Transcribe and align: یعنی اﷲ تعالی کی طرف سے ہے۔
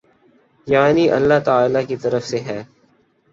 یعنی 0.67 1.03
اﷲ 1.09 1.39
تعالی 1.45 1.85
کی 1.85 1.95
طرف 1.95 2.23
سے 2.27 2.39
ہے۔ 2.39 2.59